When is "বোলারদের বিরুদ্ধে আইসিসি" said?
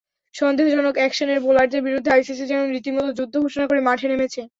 1.45-2.43